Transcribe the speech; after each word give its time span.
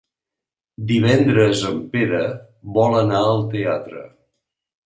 Divendres 0.91 1.61
en 1.71 1.77
Pere 1.93 2.23
vol 2.79 2.99
anar 3.05 3.23
al 3.27 3.47
teatre. 3.55 4.03